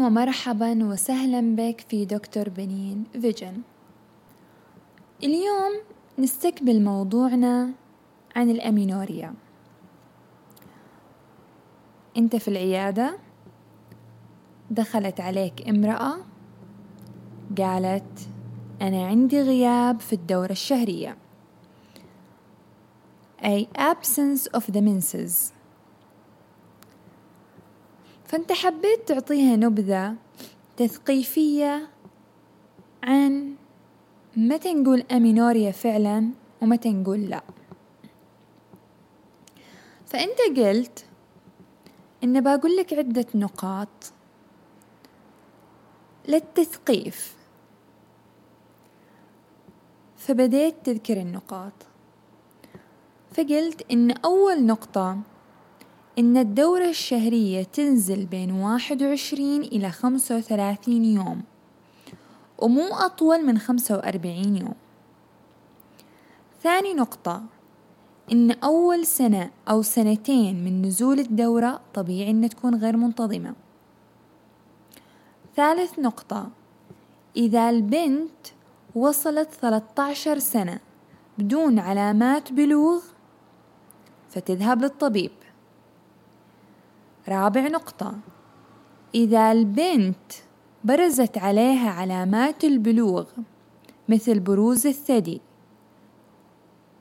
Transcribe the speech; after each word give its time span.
ومرحبا 0.00 0.84
وسهلا 0.84 1.56
بك 1.56 1.80
في 1.88 2.04
دكتور 2.04 2.48
بنين 2.48 3.04
فيجن. 3.12 3.62
اليوم 5.22 5.72
نستقبل 6.18 6.82
موضوعنا 6.82 7.70
عن 8.36 8.50
الأمينوريا. 8.50 9.34
أنت 12.16 12.36
في 12.36 12.48
العيادة 12.48 13.18
دخلت 14.70 15.20
عليك 15.20 15.68
امرأة 15.68 16.16
قالت 17.58 18.28
أنا 18.82 19.06
عندي 19.06 19.42
غياب 19.42 20.00
في 20.00 20.12
الدورة 20.12 20.52
الشهرية. 20.52 21.16
أي 23.44 23.68
absence 23.78 24.58
of 24.58 24.62
the 24.72 24.80
menses 24.80 25.59
فأنت 28.30 28.52
حبيت 28.52 29.08
تعطيها 29.08 29.56
نبذة 29.56 30.14
تثقيفية 30.76 31.88
عن 33.02 33.54
متى 34.36 34.74
نقول 34.74 35.04
أمينوريا 35.12 35.70
فعلا 35.70 36.30
ومتى 36.62 36.92
نقول 36.92 37.20
لا. 37.20 37.42
فأنت 40.06 40.58
قلت 40.58 41.04
إن 42.24 42.40
بقول 42.40 42.76
لك 42.76 42.92
عدة 42.92 43.26
نقاط 43.34 44.12
للتثقيف. 46.28 47.36
فبديت 50.16 50.74
تذكر 50.84 51.16
النقاط. 51.16 51.72
فقلت 53.34 53.92
إن 53.92 54.10
أول 54.10 54.66
نقطة 54.66 55.18
إن 56.18 56.36
الدورة 56.36 56.88
الشهرية 56.88 57.62
تنزل 57.62 58.26
بين 58.26 58.50
واحد 58.50 59.02
وعشرين 59.02 59.62
إلى 59.62 59.90
خمسة 59.90 60.36
وثلاثين 60.36 61.04
يوم. 61.04 61.42
ومو 62.58 62.94
أطول 62.94 63.46
من 63.46 63.58
خمسة 63.58 63.96
وأربعين 63.96 64.56
يوم. 64.56 64.74
ثاني 66.62 66.94
نقطة 66.94 67.42
إن 68.32 68.50
أول 68.50 69.06
سنة 69.06 69.50
أو 69.68 69.82
سنتين 69.82 70.64
من 70.64 70.82
نزول 70.82 71.18
الدورة 71.20 71.80
طبيعي 71.94 72.30
إن 72.30 72.48
تكون 72.48 72.74
غير 72.74 72.96
منتظمة. 72.96 73.54
ثالث 75.56 75.98
نقطة 75.98 76.50
إذا 77.36 77.70
البنت 77.70 78.46
وصلت 78.94 79.48
13 79.50 80.38
سنة 80.38 80.78
بدون 81.38 81.78
علامات 81.78 82.52
بلوغ 82.52 83.02
فتذهب 84.30 84.82
للطبيب. 84.82 85.30
رابع 87.28 87.60
نقطة. 87.60 88.14
إذا 89.14 89.52
البنت 89.52 90.32
برزت 90.84 91.38
عليها 91.38 91.90
علامات 91.90 92.64
البلوغ 92.64 93.24
مثل 94.08 94.40
بروز 94.40 94.86
الثدي 94.86 95.40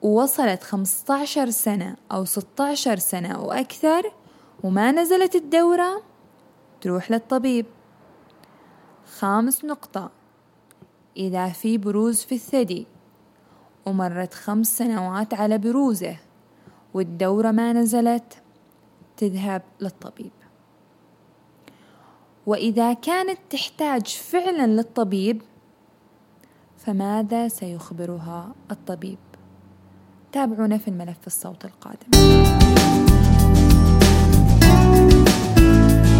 ووصلت 0.02 0.64
15 0.64 1.50
سنة 1.50 1.96
أو 2.12 2.26
16 2.26 2.98
سنة 2.98 3.40
وأكثر 3.44 4.12
وما 4.64 4.92
نزلت 4.92 5.36
الدورة 5.36 6.02
تروح 6.82 7.12
للطبيب. 7.12 7.66
خامس 9.18 9.66
نقطة. 9.66 10.12
إذا 11.18 11.50
في 11.50 11.78
بروز 11.78 12.24
في 12.24 12.36
الثدي 12.36 12.88
ومرت 13.86 14.34
خمس 14.34 14.78
سنوات 14.78 15.34
على 15.34 15.58
بروزه 15.58 16.18
والدورة 16.94 17.52
ما 17.52 17.74
نزلت 17.74 18.42
تذهب 19.20 19.62
للطبيب. 19.82 20.32
وإذا 22.46 22.94
كانت 22.94 23.40
تحتاج 23.50 24.08
فعلا 24.08 24.68
للطبيب 24.68 25.42
فماذا 26.78 27.48
سيخبرها 27.48 28.56
الطبيب؟ 28.72 29.18
تابعونا 30.32 30.78
في 30.78 30.88
الملف 30.88 31.28
الصوت 31.28 31.66
القادم. 31.66 33.09